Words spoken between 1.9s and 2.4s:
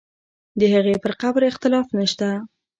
نه شته.